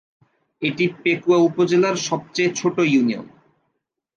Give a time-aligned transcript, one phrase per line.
[0.61, 3.25] এটি পেকুয়া উপজেলার সবচেয়ে ছোট ইউনিয়ন।